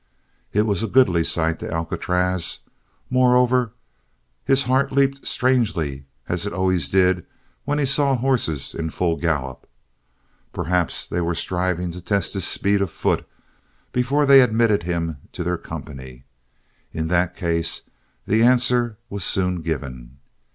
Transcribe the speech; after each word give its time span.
It 0.51 0.63
was 0.63 0.81
a 0.81 0.87
goodly 0.87 1.23
sight 1.23 1.59
to 1.59 1.71
Alcatraz. 1.71 2.61
Moreover, 3.11 3.73
his 4.43 4.63
heart 4.63 4.91
leaped 4.91 5.27
strangely, 5.27 6.05
as 6.27 6.47
it 6.47 6.53
always 6.53 6.89
did 6.89 7.23
when 7.65 7.77
he 7.77 7.85
saw 7.85 8.15
horses 8.15 8.73
in 8.73 8.89
full 8.89 9.15
gallop. 9.15 9.69
Perhaps 10.53 11.05
they 11.05 11.21
were 11.21 11.35
striving 11.35 11.91
to 11.91 12.01
test 12.01 12.33
his 12.33 12.45
speed 12.45 12.81
of 12.81 12.89
foot 12.89 13.27
before 13.91 14.25
they 14.25 14.41
admitted 14.41 14.81
him 14.81 15.17
to 15.33 15.43
their 15.43 15.59
company. 15.59 16.23
In 16.91 17.05
that 17.09 17.35
case 17.37 17.83
the 18.25 18.41
answer 18.41 18.97
was 19.07 19.23
soon 19.23 19.61
given. 19.61 20.17